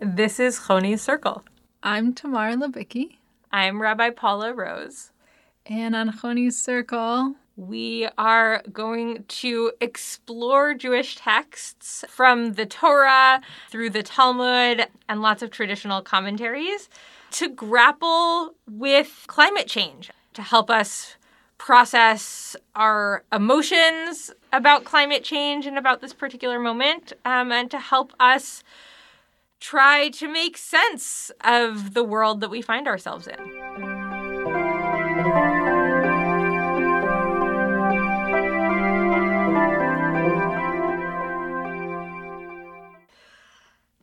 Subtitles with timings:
[0.00, 1.42] This is Choni's Circle.
[1.82, 3.16] I'm Tamara Levicki.
[3.50, 5.10] I'm Rabbi Paula Rose.
[5.66, 13.40] And on Choni's Circle, we are going to explore Jewish texts from the Torah
[13.72, 16.88] through the Talmud and lots of traditional commentaries
[17.32, 21.16] to grapple with climate change, to help us
[21.58, 28.12] process our emotions about climate change and about this particular moment, um, and to help
[28.20, 28.62] us
[29.60, 33.36] try to make sense of the world that we find ourselves in.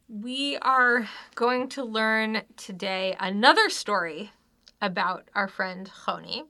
[0.07, 4.31] We are going to learn today another story
[4.81, 6.43] about our friend Choni.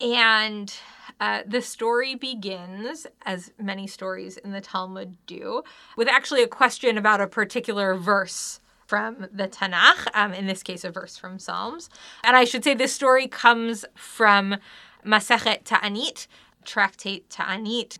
[0.00, 0.74] And
[1.20, 5.62] uh, the story begins, as many stories in the Talmud do,
[5.96, 10.84] with actually a question about a particular verse from the Tanakh, um, in this case,
[10.84, 11.88] a verse from Psalms.
[12.22, 14.56] And I should say this story comes from
[15.04, 16.26] Masechet Ta'anit,
[16.64, 17.98] Tractate Ta'anit,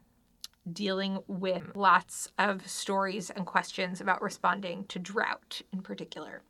[0.70, 6.42] dealing with lots of stories and questions about responding to drought in particular.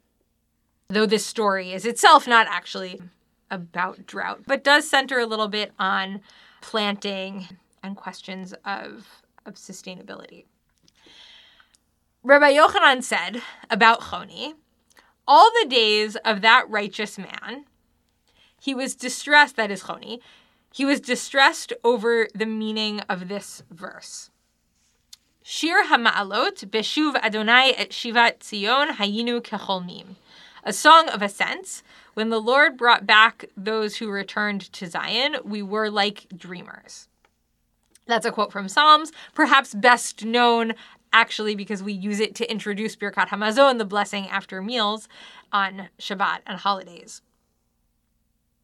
[0.89, 3.01] Though this story is itself not actually
[3.51, 6.21] about drought, but does center a little bit on
[6.65, 7.47] planting
[7.83, 10.47] and questions of, of sustainability.
[12.23, 14.55] Rabbi Yochanan said about Choni,
[15.29, 17.67] all the days of that righteous man,
[18.59, 20.21] he was distressed, that is Choni,
[20.73, 24.31] he was distressed over the meaning of this verse.
[25.43, 30.17] Shir Hama'alot Beshuv Adonai et Shivat Zion Hayinu Kecholmim.
[30.67, 31.83] A song of ascents.
[32.15, 37.09] When the Lord brought back those who returned to Zion, we were like dreamers.
[38.07, 40.73] That's a quote from Psalms, perhaps best known
[41.13, 45.07] actually because we use it to introduce Birkat Hamazon, the blessing after meals,
[45.53, 47.21] on Shabbat and holidays.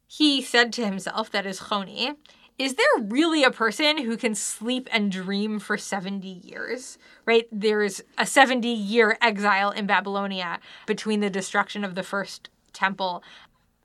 [0.07, 2.15] He said to himself, that is Choni,
[2.61, 6.99] is there really a person who can sleep and dream for 70 years?
[7.25, 7.47] Right?
[7.51, 13.23] There's a 70 year exile in Babylonia between the destruction of the first temple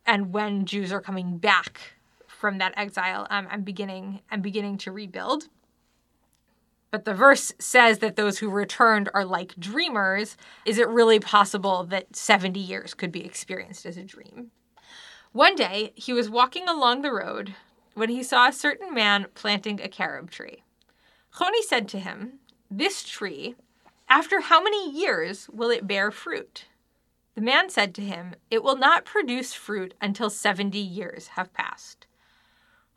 [0.04, 1.94] and when Jews are coming back
[2.26, 5.44] from that exile um, and beginning and beginning to rebuild.
[6.90, 10.36] But the verse says that those who returned are like dreamers.
[10.66, 14.50] Is it really possible that 70 years could be experienced as a dream?
[15.32, 17.54] One day, he was walking along the road
[17.96, 20.62] when he saw a certain man planting a carob tree.
[21.36, 22.40] Choni said to him,
[22.70, 23.56] This tree,
[24.06, 26.66] after how many years will it bear fruit?
[27.34, 32.06] The man said to him, It will not produce fruit until 70 years have passed.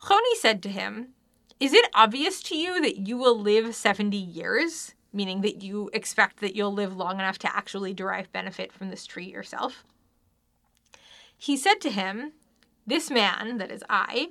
[0.02, 1.08] Choni said to him,
[1.58, 4.94] Is it obvious to you that you will live 70 years?
[5.14, 9.06] Meaning that you expect that you'll live long enough to actually derive benefit from this
[9.06, 9.82] tree yourself?
[11.36, 12.32] He said to him,
[12.86, 14.28] This man, that is I,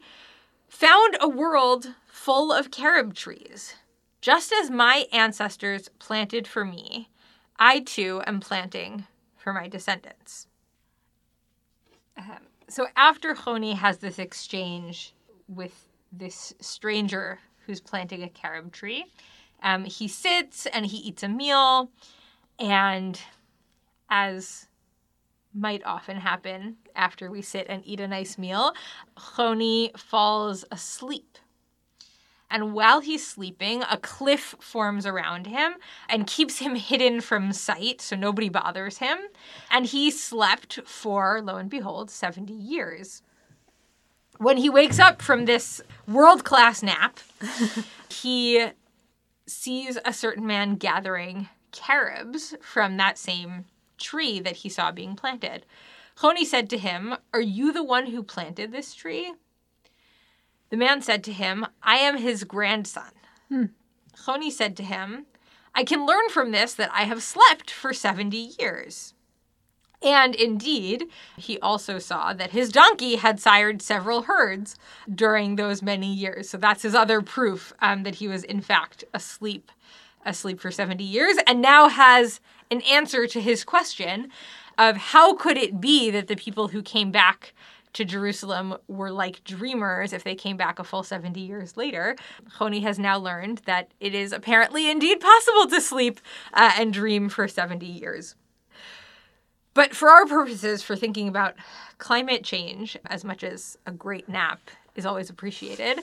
[0.69, 3.75] found a world full of carob trees.
[4.22, 7.09] Just as my ancestors planted for me,
[7.57, 10.47] I too am planting for my descendants.
[12.18, 15.13] Um, so after Choni has this exchange
[15.47, 19.06] with this stranger who's planting a carob tree,
[19.63, 21.90] um, he sits and he eats a meal,
[22.57, 23.19] and
[24.09, 24.69] as
[25.54, 28.74] might often happen after we sit and eat a nice meal,
[29.18, 31.38] Choni falls asleep.
[32.52, 35.74] And while he's sleeping, a cliff forms around him
[36.08, 39.18] and keeps him hidden from sight so nobody bothers him.
[39.70, 43.22] And he slept for, lo and behold, 70 years.
[44.38, 47.20] When he wakes up from this world class nap,
[48.10, 48.70] he
[49.46, 53.66] sees a certain man gathering carobs from that same
[54.00, 55.66] tree that he saw being planted.
[56.18, 59.34] Choni said to him, Are you the one who planted this tree?
[60.70, 63.12] The man said to him, I am his grandson.
[63.50, 63.66] Hmm.
[64.26, 65.26] Choni said to him,
[65.74, 69.14] I can learn from this that I have slept for 70 years.
[70.01, 71.06] And indeed,
[71.36, 74.78] he also saw that his donkey had sired several herds
[75.13, 76.50] during those many years.
[76.50, 79.72] So that's his other proof um, that he was, in fact, asleep,
[80.25, 82.39] asleep for 70 years, and now has
[82.71, 84.30] an answer to his question
[84.77, 87.54] of how could it be that the people who came back
[87.94, 92.16] to Jerusalem were like dreamers if they came back a full 70 years later.
[92.57, 96.19] Choni has now learned that it is apparently indeed possible to sleep
[96.54, 98.36] uh, and dream for 70 years.
[99.74, 101.56] But for our purposes, for thinking about
[101.98, 104.60] climate change as much as a great nap
[104.95, 106.01] is always appreciated,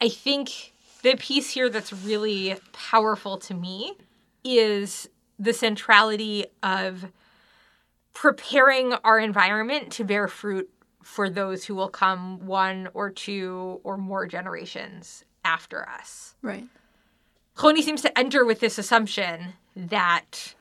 [0.00, 0.72] I think
[1.06, 3.96] the piece here that's really powerful to me
[4.42, 5.08] is
[5.38, 7.06] the centrality of
[8.12, 10.68] preparing our environment to bear fruit
[11.04, 16.34] for those who will come one or two or more generations after us.
[16.42, 16.66] Right.
[17.56, 20.54] Choni seems to enter with this assumption that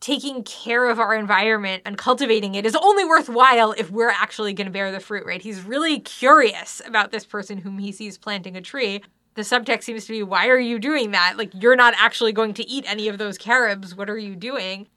[0.00, 4.66] taking care of our environment and cultivating it is only worthwhile if we're actually going
[4.66, 5.42] to bear the fruit, right?
[5.42, 9.02] He's really curious about this person whom he sees planting a tree.
[9.34, 11.34] The subtext seems to be, why are you doing that?
[11.36, 13.96] Like, you're not actually going to eat any of those carobs.
[13.96, 14.88] What are you doing?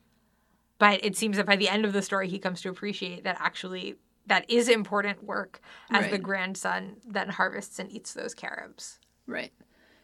[0.80, 3.38] But it seems that by the end of the story, he comes to appreciate that
[3.40, 3.96] actually
[4.28, 6.12] that is important work as Right.
[6.12, 9.00] the grandson then harvests and eats those carobs.
[9.26, 9.54] Right.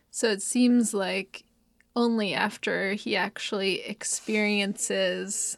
[0.10, 1.44] So it seems like
[1.96, 5.58] only after he actually experiences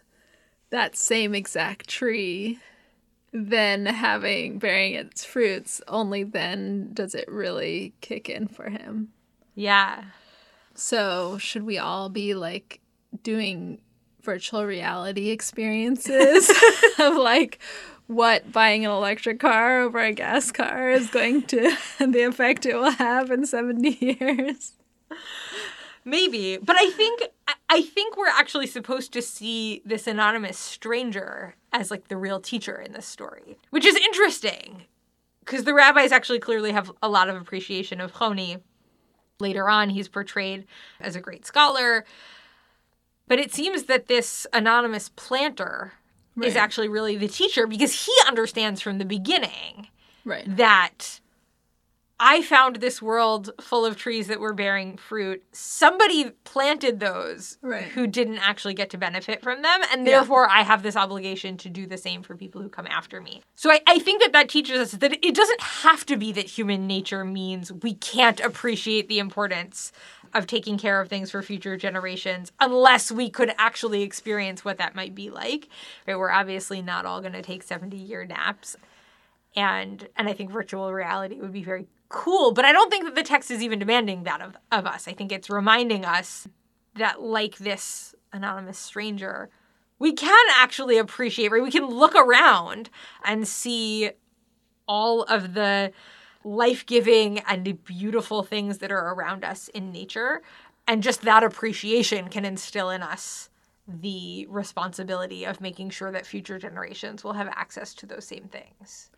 [0.69, 2.60] that same exact tree,
[3.36, 9.10] then having bearing its fruits, only then does it really kick in for him.
[9.56, 10.06] Yeah.
[10.74, 12.80] So, should we all be like
[13.24, 13.82] doing
[14.22, 16.50] virtual reality experiences
[17.00, 17.60] of like
[18.08, 22.76] what buying an electric car over a gas car is going to the effect it
[22.76, 24.74] will have in 70 years?
[26.06, 27.24] Maybe, but I think
[27.68, 32.75] I- think we're actually supposed to see this anonymous stranger as like the real teacher
[32.80, 34.84] in this story, which is interesting
[35.42, 38.62] because the rabbis actually clearly have a lot of appreciation of Choni.
[39.40, 40.66] Later on, he's portrayed
[41.02, 42.06] as a great scholar,
[43.28, 45.94] but it seems that this anonymous planter
[46.42, 49.88] is actually really the teacher because he understands from the beginning
[50.24, 50.44] Right.
[50.58, 51.19] that
[52.19, 55.44] I found this world full of trees that were bearing fruit.
[55.51, 57.83] Somebody planted those Right.
[57.88, 59.81] who didn't actually get to benefit from them.
[59.91, 60.19] And Yeah.
[60.19, 63.41] therefore, I have this obligation to do the same for people who come after me.
[63.56, 66.45] So I, I think that that teaches us that it doesn't have to be that
[66.45, 69.91] human nature means we can't appreciate the importance
[70.33, 74.95] of taking care of things for future generations unless we could actually experience what that
[74.95, 75.67] might be like.
[76.07, 76.17] Right?
[76.17, 78.77] We're obviously not all going to take 70 year naps
[79.56, 82.52] and and I think virtual reality would be very cool.
[82.52, 85.07] But I don't think that the text is even demanding that of, of us.
[85.07, 86.48] I think it's reminding us
[86.96, 89.50] that like this anonymous stranger,
[90.00, 91.63] we can actually appreciate, right?
[91.63, 92.90] We can look around
[93.24, 94.12] and see
[94.88, 95.92] all of the
[96.44, 100.44] life-giving and beautiful things that are around us in nature.
[100.88, 103.50] And just that appreciation can instill in us
[103.88, 109.10] the responsibility of making sure that future generations will have access to those same things.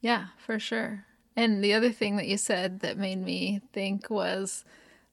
[0.00, 1.04] Yeah, for sure.
[1.34, 4.64] And the other thing that you said that made me think was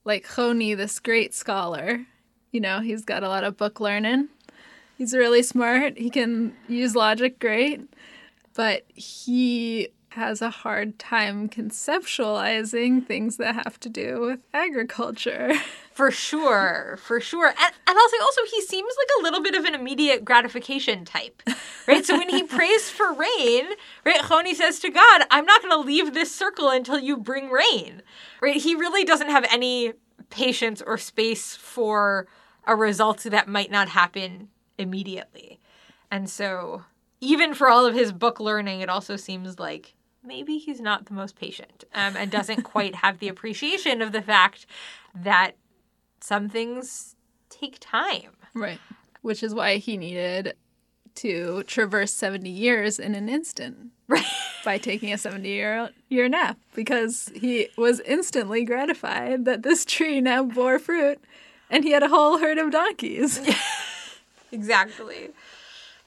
[0.06, 2.06] like Choni, this great scholar,
[2.52, 4.30] you know, he's got a lot of book learning.
[4.98, 5.98] He's really smart.
[5.98, 7.82] He can use logic great,
[8.54, 15.54] but he has a hard time conceptualizing things that have to do with agriculture.
[15.94, 17.48] For sure, for sure.
[17.48, 17.58] And,
[17.88, 21.44] and I'll say also, he seems like a little bit of an immediate gratification type,
[21.88, 22.04] right?
[22.04, 23.66] so when he prays for rain,
[24.04, 27.52] right, Choni says to God, I'm not going to leave this circle until you bring
[27.52, 28.02] rain,
[28.42, 28.56] right?
[28.56, 29.94] He really doesn't have any
[30.32, 32.28] patience or space for
[32.66, 34.50] a result that might not happen
[34.80, 35.60] immediately.
[36.10, 36.84] And so,
[37.22, 39.94] even for all of his book learning, it also seems like
[40.24, 44.22] maybe he's not the most patient um, and doesn't quite have the appreciation of the
[44.22, 44.66] fact
[45.14, 45.56] that
[46.24, 47.18] some things
[47.50, 48.32] take time.
[48.54, 48.80] Right.
[49.22, 50.56] Which is why he needed
[51.16, 54.26] to traverse 70 years in an instant Right.
[54.64, 60.22] by taking a 70 year year nap because he was instantly gratified that this tree
[60.22, 61.20] now bore fruit
[61.70, 63.42] and he had a whole herd of donkeys.
[64.52, 65.30] exactly.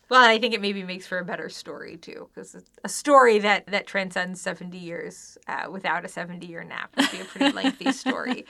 [0.08, 3.66] Well, I think it maybe makes for a better story too, because a story that
[3.66, 8.46] that transcends seventy years uh, without a seventy-year nap would be a pretty lengthy story.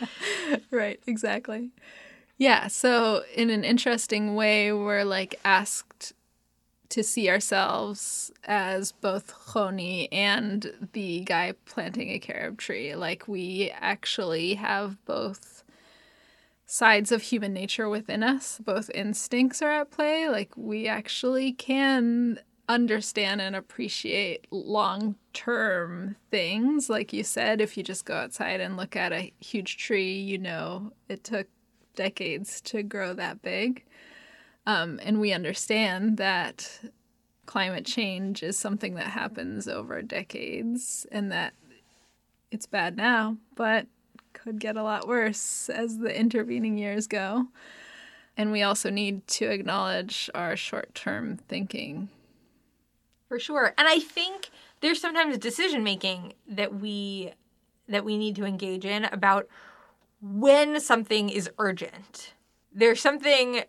[0.70, 1.70] right, exactly.
[2.38, 6.12] Yeah, so in an interesting way, we're like asked
[6.90, 12.94] to see ourselves as both Choni and the guy planting a carob tree.
[12.94, 15.55] Like we actually have both
[16.66, 20.28] sides of human nature within us, both instincts are at play.
[20.28, 26.90] Like we actually can understand and appreciate long term things.
[26.90, 30.38] Like you said, if you just go outside and look at a huge tree, you
[30.38, 31.46] know it took
[31.94, 33.84] decades to grow that big.
[34.66, 36.80] Um, and we understand that
[37.46, 41.54] climate change is something that happens over decades and that
[42.50, 43.86] it's bad now, but
[44.46, 47.46] could get a lot worse as the intervening years go.
[48.36, 52.10] And we also need to acknowledge our short term thinking.
[53.26, 53.74] For sure.
[53.76, 54.50] And I think
[54.82, 57.32] there's sometimes decision making that we
[57.88, 59.48] that we need to engage in about
[60.20, 62.34] when something is urgent.
[62.72, 63.62] There's something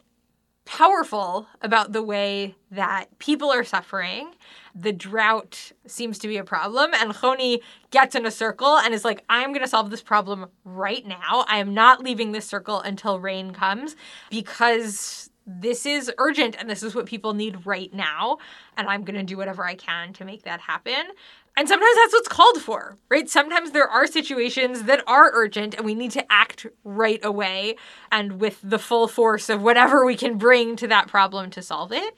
[0.66, 4.32] powerful about the way that people are suffering.
[4.80, 9.04] The drought seems to be a problem, and Choni gets in a circle and is
[9.04, 11.46] like, I'm going to solve this problem right now.
[11.48, 13.96] I am not leaving this circle until rain comes
[14.30, 18.38] because this is urgent and this is what people need right now.
[18.76, 21.08] And I'm going to do whatever I can to make that happen.
[21.56, 23.28] And sometimes that's what's called for, right?
[23.28, 27.78] Sometimes there are situations that are urgent and we need to act right away
[28.12, 31.92] and with the full force of whatever we can bring to that problem to solve
[31.92, 32.14] it.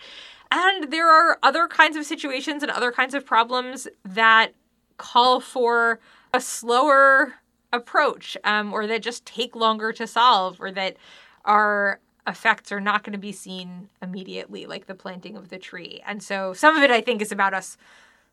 [0.51, 4.53] And there are other kinds of situations and other kinds of problems that
[4.97, 5.99] call for
[6.33, 7.35] a slower
[7.71, 10.97] approach um, or that just take longer to solve or that
[11.45, 16.01] our effects are not going to be seen immediately, like the planting of the tree.
[16.05, 17.77] And so some of it, I think, is about us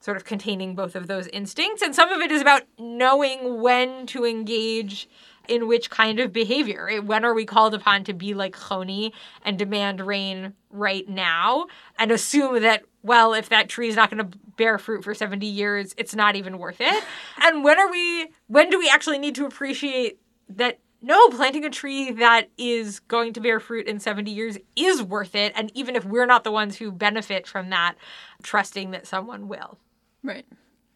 [0.00, 1.82] sort of containing both of those instincts.
[1.82, 5.08] And some of it is about knowing when to engage
[5.49, 7.00] in which kind of behavior.
[7.03, 9.12] When are we called upon to be like Choni
[9.45, 11.67] and demand rain right now
[11.99, 15.47] and assume that, well, if that tree is not going to bear fruit for 70
[15.47, 17.05] years, it's not even worth it?
[17.43, 21.71] And when are we, when do we actually need to appreciate that no, planting a
[21.71, 25.53] tree that is going to bear fruit in 70 years is worth it.
[25.55, 27.95] And even if we're not the ones who benefit from that,
[28.43, 29.79] trusting that someone will.
[30.25, 30.47] Right.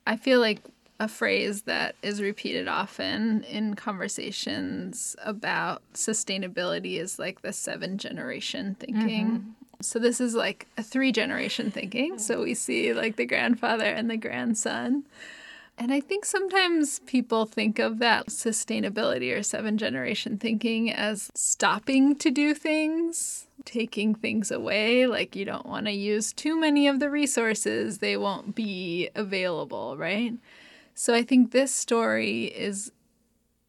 [0.07, 0.63] I feel like
[1.01, 8.77] a phrase that is repeated often in conversations about sustainability is like the seven generation
[8.79, 9.27] thinking.
[9.27, 9.51] Mm-hmm.
[9.81, 12.19] So this is like a three generation thinking.
[12.19, 15.05] So we see like the grandfather and the grandson.
[15.79, 22.15] And I think sometimes people think of that sustainability or seven generation thinking as stopping
[22.17, 25.07] to do things taking things away.
[25.07, 29.97] Like you don't want to use too many of the resources, they won't be available,
[29.97, 30.35] right?
[30.95, 32.93] So I think this story is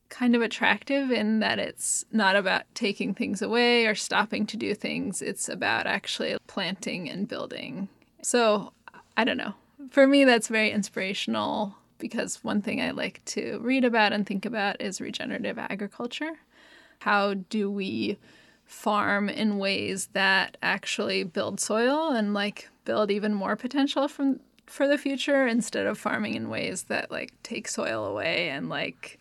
[0.10, 4.76] kind of attractive in that it's not about taking things away or stopping to do
[4.76, 7.88] things, it's about actually planting and building.
[8.22, 8.74] So
[9.18, 9.54] I don't know.
[9.90, 14.46] For me, that's very inspirational because one thing I like to read about and think
[14.46, 16.34] about is regenerative agriculture.
[17.00, 18.20] How do we
[18.66, 24.40] farm in ways that actually build soil and like build even more potential from
[24.72, 29.20] for the future instead of farming in ways that like take soil away and like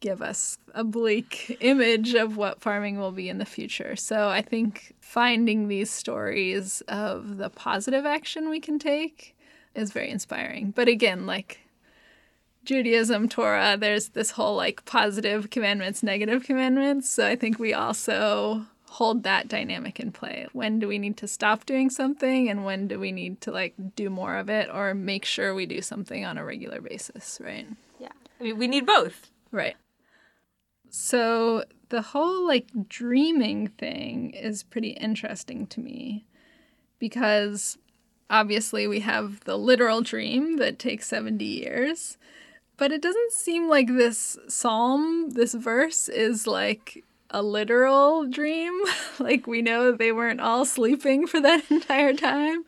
[0.00, 3.96] give us a bleak image of what farming will be in the future.
[3.96, 9.36] So I think finding these stories of the positive action we can take
[9.74, 10.72] is very inspiring.
[10.72, 11.60] But again, like
[12.64, 17.08] Judaism, Torah, there's this whole like positive commandments, negative commandments.
[17.08, 20.48] So I think we also hold that dynamic in play.
[20.52, 23.72] When do we need to stop doing something and when do we need to like
[23.94, 27.68] do more of it or make sure we do something on a regular basis, right?
[28.00, 28.08] Yeah.
[28.40, 29.30] I mean, we need both.
[29.52, 29.76] Right.
[30.88, 36.24] So the whole like dreaming thing is pretty interesting to me
[36.98, 37.78] because
[38.28, 42.18] obviously we have the literal dream that takes 70 years.
[42.76, 48.72] But it doesn't seem like this psalm, this verse is like a literal dream.
[49.18, 52.64] like we know they weren't all sleeping for that entire time.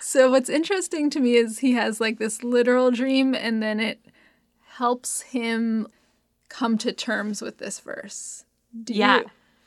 [0.00, 4.00] So what's interesting to me is he has like this literal dream and then it
[4.76, 5.88] helps him
[6.48, 8.44] come to terms with this verse.
[8.84, 9.22] Do yeah.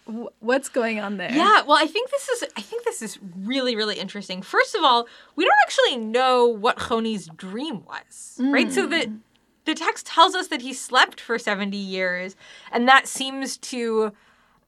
[0.07, 1.31] You, what's going on there?
[1.31, 4.41] Yeah, well, I think this is I think this is really really interesting.
[4.41, 8.53] First of all, we don't actually know what Choni's dream was, mm.
[8.53, 8.71] right?
[8.71, 9.11] So the
[9.65, 12.35] the text tells us that he slept for 70 years
[12.71, 14.13] and that seems to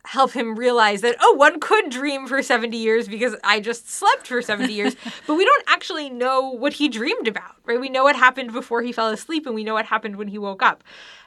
[0.05, 4.27] help him realize that oh one could dream for 70 years because i just slept
[4.27, 4.95] for 70 years.
[5.27, 7.79] But we don't actually know what he dreamed about right?
[7.79, 10.37] We know what happened before he fell asleep and we know what happened when he
[10.37, 10.83] woke up.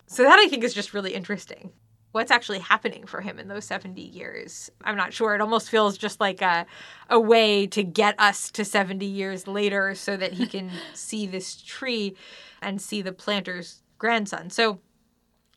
[0.07, 1.73] So that i think is just really interesting.
[2.13, 4.71] What's actually happening for him in those 70 years?
[4.85, 5.35] I'm not sure.
[5.35, 6.65] It almost feels just like a,
[7.11, 11.61] a way to get us to 70 years later so that he can see this
[11.61, 12.15] tree
[12.63, 14.49] and see the planter's grandson.
[14.49, 14.79] So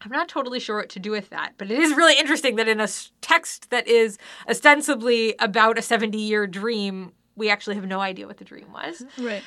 [0.01, 2.67] I'm not totally sure what to do with that, but it is really interesting that
[2.67, 2.87] in a
[3.21, 8.37] text that is ostensibly about a 70 year dream, we actually have no idea what
[8.37, 9.03] the dream was.
[9.17, 9.43] Right.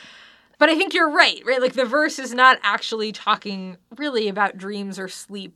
[0.59, 1.61] But I think you're right, right?
[1.61, 5.55] Like the verse is not actually talking really about dreams or sleep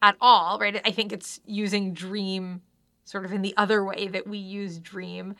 [0.00, 0.80] at all, right?
[0.82, 2.62] I think it's using dream
[3.04, 5.34] sort of in the other way that we use dream,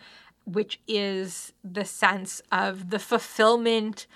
[0.45, 4.07] which is the sense of the fulfillment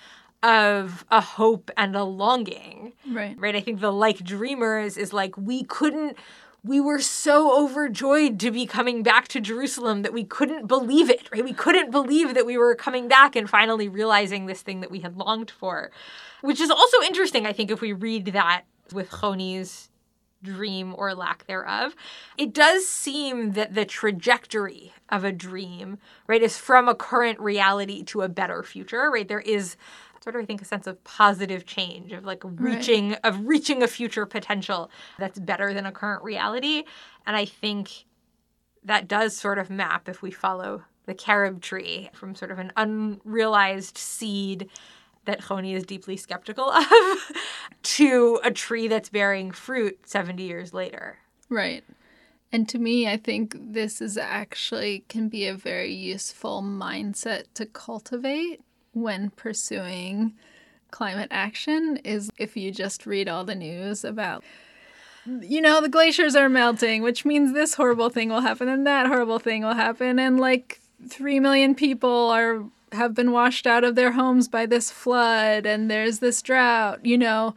[0.45, 2.93] of a hope and a longing.
[3.09, 3.35] Right.
[3.37, 3.55] Right.
[3.55, 6.17] I think the like dreamers is like we couldn't
[6.63, 11.29] we were so overjoyed to be coming back to Jerusalem that we couldn't believe it,
[11.31, 11.43] right?
[11.43, 15.01] We couldn't believe that we were coming back and finally realizing this thing that we
[15.01, 15.91] had longed for.
[16.41, 19.89] Which is also interesting, I think, if we read that with Choni's
[20.41, 21.95] dream or lack thereof.
[22.37, 25.97] It does seem that the trajectory of a dream,
[26.27, 29.27] right, is from a current reality to a better future, right?
[29.27, 29.75] There is
[30.25, 33.19] sort of I think a sense of positive change of like reaching right.
[33.23, 34.89] of reaching a future potential
[35.19, 36.83] that's better than a current reality.
[37.27, 38.05] And I think
[38.83, 42.73] that does sort of map if we follow the carob tree from sort of an
[42.75, 44.67] unrealized seed
[45.25, 46.85] that Choni is deeply skeptical of
[47.83, 51.19] to a tree that's bearing fruit 70 years later.
[51.49, 51.83] Right.
[52.51, 57.67] And to me, I think this is actually can be a very useful mindset to
[57.67, 58.61] cultivate
[58.95, 60.33] when pursuing
[60.91, 64.43] climate action is if you just read all the news about
[65.41, 69.07] you know the glaciers are melting which means this horrible thing will happen and that
[69.07, 72.63] horrible thing will happen and like 3 million people are
[72.95, 77.17] have been washed out of their homes by this flood and there's this drought, you
[77.17, 77.53] know,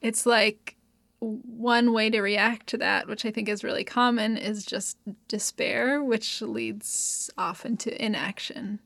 [0.00, 0.76] it's like
[1.20, 6.02] one way to react to that, which I think is really common, is just despair,
[6.02, 8.80] which leads often to inaction.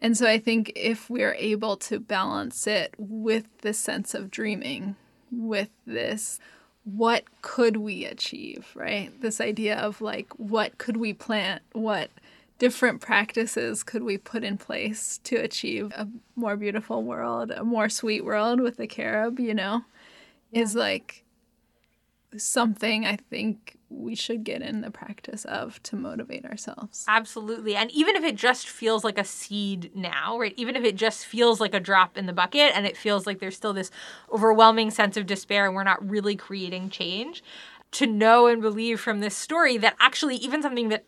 [0.00, 4.96] And so I think if we're able to balance it with this sense of dreaming,
[5.30, 6.38] with this,
[6.84, 9.10] what could we achieve, right?
[9.20, 11.62] This idea of like, what could we plant?
[11.72, 12.10] What
[12.58, 17.88] different practices could we put in place to achieve a more beautiful world, a more
[17.88, 19.82] sweet world with the carob, you know,
[20.50, 20.62] yeah.
[20.62, 21.24] is like
[22.36, 27.04] something I think we should get in the practice of to motivate ourselves.
[27.06, 27.76] Absolutely.
[27.76, 30.54] And even if it just feels like a seed now, right?
[30.56, 33.38] Even if it just feels like a drop in the bucket and it feels like
[33.38, 33.90] there's still this
[34.32, 37.44] overwhelming sense of despair and we're not really creating change,
[37.92, 41.04] to know and believe from this story that actually even something that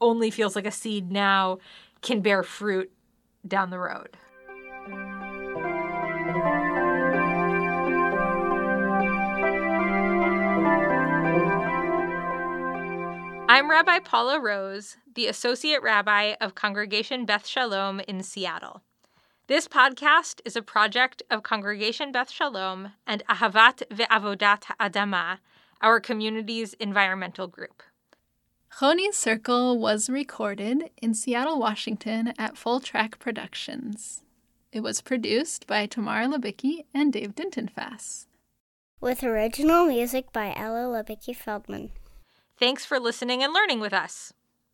[0.00, 1.58] only feels like a seed now
[2.00, 2.90] can bear fruit
[3.46, 4.16] down the road.
[13.52, 18.80] I'm Rabbi Paula Rose, the Associate Rabbi of Congregation Beth Shalom in Seattle.
[19.46, 25.36] This podcast is a project of Congregation Beth Shalom and Ahavat Ve'avodat Adama,
[25.82, 27.82] our community's environmental group.
[28.80, 34.22] Choni's Circle was recorded in Seattle, Washington at Full Track Productions.
[34.72, 38.24] It was produced by Tamara Labicki and Dave Dintenfass.
[38.98, 41.90] With original music by Ella Labicki Feldman.
[42.62, 44.32] Thanks for listening and learning with us.